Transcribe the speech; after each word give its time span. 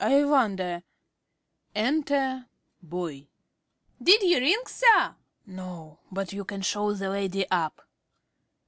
I 0.03 0.23
wonder 0.23 0.81
Enter 1.75 2.47
Boy. 2.81 3.19
~Boy.~ 3.19 3.27
Did 4.01 4.23
you 4.23 4.39
ring, 4.39 4.61
Sir? 4.65 5.13
~Smith.~ 5.13 5.15
No. 5.55 5.99
But 6.11 6.33
you 6.33 6.43
can 6.43 6.63
show 6.63 6.91
the 6.93 7.11
lady 7.11 7.45
up. 7.51 7.87